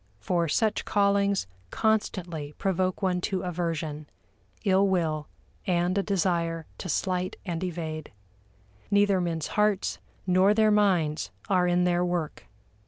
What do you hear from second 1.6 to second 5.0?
constantly provoke one to aversion, ill